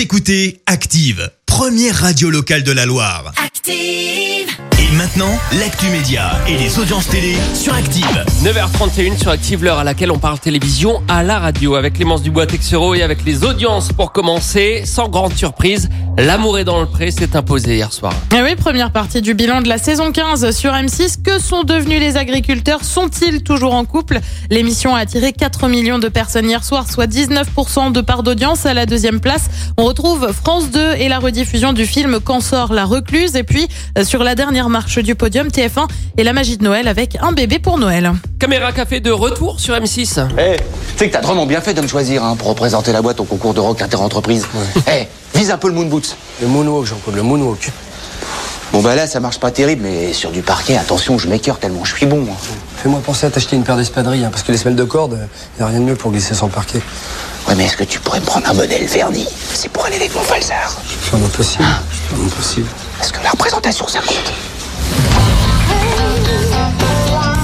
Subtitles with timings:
[0.00, 3.34] Vous écoutez Active, première radio locale de la Loire.
[3.36, 4.48] Active.
[4.78, 8.24] Et maintenant, l'actu média et les audiences télé sur Active.
[8.42, 12.46] 9h31 sur Active, l'heure à laquelle on parle télévision à la radio avec Clémence Dubois
[12.46, 14.84] Texero et avec les audiences pour commencer.
[14.86, 18.12] Sans grande surprise, l'amour est dans le pré s'est imposé hier soir.
[18.36, 21.22] Eh oui, première partie du bilan de la saison 15 sur M6.
[21.22, 22.84] Que sont devenus les agriculteurs?
[22.84, 24.20] Sont-ils toujours en couple?
[24.50, 28.66] L'émission a attiré 4 millions de personnes hier soir, soit 19% de part d'audience.
[28.66, 32.72] À la deuxième place, on retrouve France 2 et la rediffusion du film Quand sort
[32.72, 33.36] la recluse.
[33.36, 33.68] Et puis,
[33.98, 37.32] euh, sur la dernière marche du podium, TF1 et la magie de Noël avec un
[37.32, 38.12] bébé pour Noël.
[38.38, 40.26] Caméra café de retour sur M6.
[40.38, 40.62] Eh, tu
[40.96, 43.24] sais que t'as drôlement bien fait de me choisir hein, pour représenter la boîte au
[43.24, 44.46] concours de rock inter-entreprise.
[44.88, 45.06] Eh,
[45.40, 46.16] vise un peu le moon boots.
[46.42, 47.70] Le moonwalk, Jean-Paul, le moonwalk.
[48.74, 51.82] Bon bah là, ça marche pas terrible, mais sur du parquet, attention, je m'écœure tellement
[51.84, 52.26] je suis bon.
[52.30, 52.36] hein.
[52.82, 55.18] Fais-moi penser à t'acheter une paire d'espadrilles, hein, parce que les semelles de corde,
[55.58, 56.82] y a rien de mieux pour glisser sur le parquet.
[57.48, 60.14] Ouais, mais est-ce que tu pourrais me prendre un modèle verni C'est pour aller avec
[60.14, 60.76] mon falsar.
[61.14, 61.64] Un impossible.
[61.64, 62.68] Un impossible.
[63.02, 64.32] Est-ce que la représentation, ça compte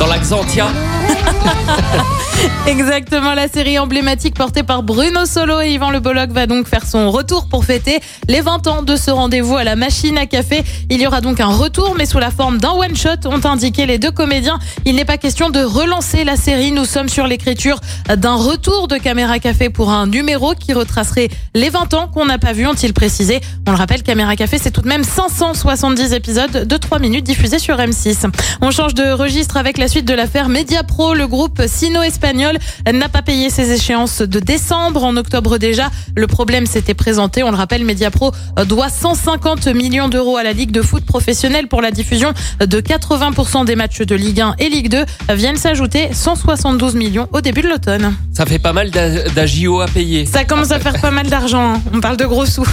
[0.00, 0.66] Dans l'Axantia.
[2.66, 6.86] Exactement, la série emblématique portée par Bruno Solo et Yvan Le Bolloc va donc faire
[6.86, 10.64] son retour pour fêter les 20 ans de ce rendez-vous à la machine à café.
[10.90, 13.98] Il y aura donc un retour, mais sous la forme d'un one-shot, ont indiqué les
[13.98, 14.58] deux comédiens.
[14.84, 16.72] Il n'est pas question de relancer la série.
[16.72, 17.80] Nous sommes sur l'écriture
[18.14, 22.38] d'un retour de Caméra Café pour un numéro qui retracerait les 20 ans qu'on n'a
[22.38, 23.40] pas vu, ont-ils précisé.
[23.66, 27.58] On le rappelle, Caméra Café, c'est tout de même 570 épisodes de 3 minutes diffusés
[27.58, 28.26] sur M6.
[28.62, 30.93] On change de registre avec la suite de l'affaire Mediapro.
[30.98, 32.56] Le groupe sino-espagnol
[32.92, 35.02] n'a pas payé ses échéances de décembre.
[35.02, 37.42] En octobre déjà, le problème s'était présenté.
[37.42, 38.30] On le rappelle, Mediapro
[38.66, 43.64] doit 150 millions d'euros à la Ligue de foot professionnelle pour la diffusion de 80%
[43.64, 45.04] des matchs de Ligue 1 et Ligue 2.
[45.34, 48.14] Viennent s'ajouter 172 millions au début de l'automne.
[48.32, 50.26] Ça fait pas mal d'a- d'agio à payer.
[50.26, 51.74] Ça commence à faire pas mal d'argent.
[51.74, 51.82] hein.
[51.92, 52.66] On parle de gros sous.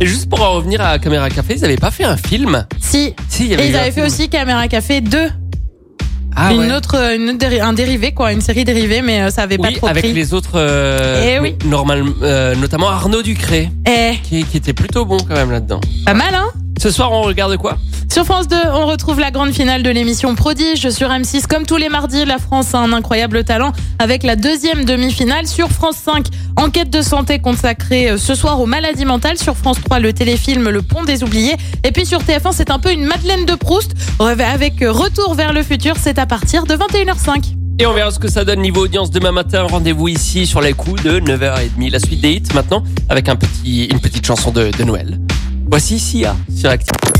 [0.00, 2.66] Et juste pour en revenir à Caméra Café, ils avaient pas fait un film?
[2.80, 3.14] Si.
[3.28, 4.06] Si, il y avait Et ils avaient fait film.
[4.06, 5.28] aussi Caméra Café 2.
[6.42, 6.72] Ah une ouais.
[6.74, 8.32] autre, une autre déri- un dérivé, quoi.
[8.32, 10.12] Une série dérivée, mais euh, ça avait pas trop avec pris.
[10.14, 11.54] les autres, euh, Eh oui.
[11.66, 15.80] normal, euh, notamment Arnaud Ducré, Eh, qui, qui était plutôt bon quand même là-dedans.
[16.06, 16.46] pas mal, hein?
[16.80, 17.76] Ce soir, on regarde quoi?
[18.12, 20.90] Sur France 2, on retrouve la grande finale de l'émission Prodige.
[20.90, 24.84] Sur M6, comme tous les mardis, la France a un incroyable talent avec la deuxième
[24.84, 25.46] demi-finale.
[25.46, 26.26] Sur France 5,
[26.56, 29.38] enquête de santé consacrée euh, ce soir aux maladies mentales.
[29.38, 31.54] Sur France 3, le téléfilm Le Pont des Oubliés.
[31.84, 35.52] Et puis sur TF1, c'est un peu une Madeleine de Proust avec euh, Retour vers
[35.52, 35.94] le futur.
[35.96, 37.54] C'est à partir de 21h05.
[37.78, 39.62] Et on verra ce que ça donne niveau audience demain matin.
[39.62, 41.92] Rendez-vous ici sur les coups de 9h30.
[41.92, 45.20] La suite des hits maintenant avec une petite chanson de, de Noël.
[45.70, 47.19] Voici Sia sur Active.